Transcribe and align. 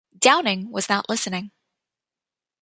Downing 0.17 0.71
was 0.71 0.89
not 0.89 1.07
listening. 1.09 1.51